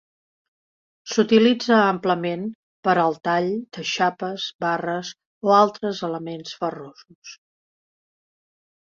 [1.15, 2.45] S'utilitza amplament
[2.87, 5.11] per al tall de xapes, barres
[5.49, 7.35] o altres elements ferrosos.